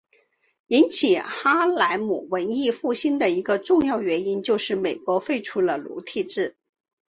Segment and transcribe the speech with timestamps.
[0.65, 6.57] 引起哈莱姆文艺复兴的一个重要原因就是美国废除了奴隶制。